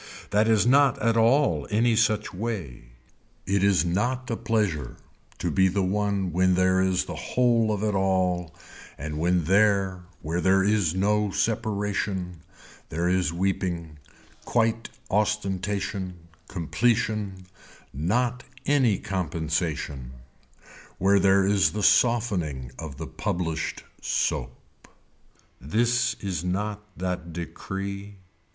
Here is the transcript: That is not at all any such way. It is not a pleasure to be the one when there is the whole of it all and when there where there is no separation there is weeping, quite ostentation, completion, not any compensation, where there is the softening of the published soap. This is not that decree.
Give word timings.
That 0.31 0.47
is 0.47 0.65
not 0.65 0.97
at 0.99 1.15
all 1.15 1.67
any 1.69 1.95
such 1.95 2.33
way. 2.33 2.85
It 3.45 3.63
is 3.63 3.85
not 3.85 4.31
a 4.31 4.35
pleasure 4.35 4.97
to 5.37 5.51
be 5.51 5.67
the 5.67 5.83
one 5.83 6.31
when 6.33 6.55
there 6.55 6.81
is 6.81 7.05
the 7.05 7.13
whole 7.13 7.71
of 7.71 7.83
it 7.83 7.93
all 7.93 8.55
and 8.97 9.19
when 9.19 9.43
there 9.43 10.01
where 10.23 10.41
there 10.41 10.63
is 10.63 10.95
no 10.95 11.29
separation 11.29 12.41
there 12.89 13.07
is 13.07 13.31
weeping, 13.31 13.99
quite 14.43 14.89
ostentation, 15.11 16.15
completion, 16.47 17.45
not 17.93 18.43
any 18.65 18.97
compensation, 18.97 20.13
where 20.97 21.19
there 21.19 21.45
is 21.45 21.73
the 21.73 21.83
softening 21.83 22.71
of 22.79 22.97
the 22.97 23.05
published 23.05 23.83
soap. 24.01 24.57
This 25.59 26.15
is 26.19 26.43
not 26.43 26.81
that 26.97 27.31
decree. 27.31 28.15